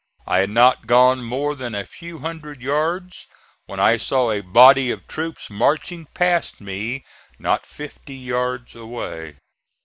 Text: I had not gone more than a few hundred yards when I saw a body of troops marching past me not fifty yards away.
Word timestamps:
I 0.25 0.39
had 0.39 0.49
not 0.49 0.87
gone 0.87 1.23
more 1.23 1.53
than 1.53 1.75
a 1.75 1.85
few 1.85 2.17
hundred 2.21 2.59
yards 2.59 3.27
when 3.67 3.79
I 3.79 3.97
saw 3.97 4.31
a 4.31 4.41
body 4.41 4.89
of 4.89 5.07
troops 5.07 5.51
marching 5.51 6.07
past 6.15 6.59
me 6.59 7.05
not 7.37 7.67
fifty 7.67 8.15
yards 8.15 8.73
away. 8.73 9.37